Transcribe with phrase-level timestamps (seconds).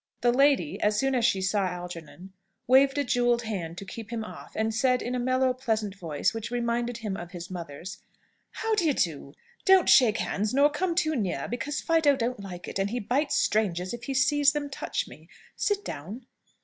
[0.21, 2.33] The lady, as soon as she saw Algernon,
[2.65, 6.33] waved a jewelled hand to keep him off, and said, in a mellow, pleasant voice,
[6.33, 7.99] which reminded him of his mother's,
[8.49, 9.35] "How d'ye do?
[9.63, 13.35] Don't shake hands, nor come too near, because Fido don't like it, and he bites
[13.35, 15.29] strangers if he sees them touch me.
[15.55, 16.25] Sit down."